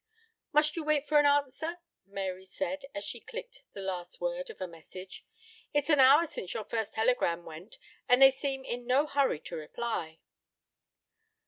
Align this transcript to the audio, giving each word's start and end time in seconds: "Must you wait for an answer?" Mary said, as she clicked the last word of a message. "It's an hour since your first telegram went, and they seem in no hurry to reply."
"Must 0.51 0.75
you 0.75 0.83
wait 0.83 1.05
for 1.05 1.19
an 1.19 1.27
answer?" 1.27 1.77
Mary 2.07 2.47
said, 2.47 2.85
as 2.95 3.03
she 3.03 3.19
clicked 3.19 3.65
the 3.73 3.81
last 3.83 4.19
word 4.19 4.49
of 4.49 4.59
a 4.59 4.67
message. 4.67 5.27
"It's 5.75 5.91
an 5.91 5.99
hour 5.99 6.25
since 6.25 6.55
your 6.55 6.63
first 6.65 6.95
telegram 6.95 7.45
went, 7.45 7.77
and 8.09 8.19
they 8.19 8.31
seem 8.31 8.65
in 8.65 8.87
no 8.87 9.05
hurry 9.05 9.39
to 9.41 9.55
reply." 9.55 10.17